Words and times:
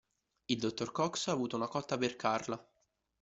Il 0.45 0.57
dottor 0.57 0.91
Cox 0.91 1.27
ha 1.27 1.31
avuto 1.31 1.57
una 1.57 1.67
cotta 1.67 1.95
per 1.95 2.15
Carla. 2.15 2.67